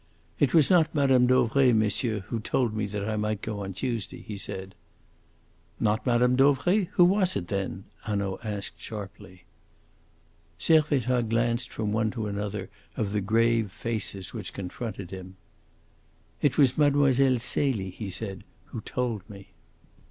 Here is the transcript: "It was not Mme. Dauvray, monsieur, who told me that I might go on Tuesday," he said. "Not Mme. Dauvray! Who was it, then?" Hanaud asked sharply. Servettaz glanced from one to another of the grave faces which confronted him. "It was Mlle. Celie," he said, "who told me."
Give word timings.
"It 0.39 0.55
was 0.55 0.71
not 0.71 0.95
Mme. 0.95 1.27
Dauvray, 1.27 1.73
monsieur, 1.73 2.21
who 2.21 2.39
told 2.39 2.73
me 2.75 2.87
that 2.87 3.07
I 3.07 3.17
might 3.17 3.43
go 3.43 3.59
on 3.63 3.73
Tuesday," 3.73 4.23
he 4.23 4.35
said. 4.35 4.73
"Not 5.79 6.07
Mme. 6.07 6.35
Dauvray! 6.35 6.85
Who 6.93 7.05
was 7.05 7.35
it, 7.35 7.49
then?" 7.49 7.83
Hanaud 8.05 8.39
asked 8.43 8.79
sharply. 8.81 9.43
Servettaz 10.57 11.29
glanced 11.29 11.69
from 11.69 11.91
one 11.91 12.09
to 12.09 12.25
another 12.25 12.71
of 12.97 13.11
the 13.11 13.21
grave 13.21 13.71
faces 13.71 14.33
which 14.33 14.53
confronted 14.53 15.11
him. 15.11 15.35
"It 16.41 16.57
was 16.57 16.79
Mlle. 16.79 17.13
Celie," 17.37 17.91
he 17.91 18.09
said, 18.09 18.43
"who 18.69 18.81
told 18.81 19.21
me." 19.29 19.49